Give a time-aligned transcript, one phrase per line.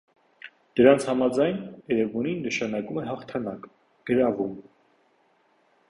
[0.79, 1.59] Դրանց համաձայն՝
[1.95, 3.71] էրեբունի նշանակում է «հաղթանակ»,
[4.13, 4.61] «գրավում»։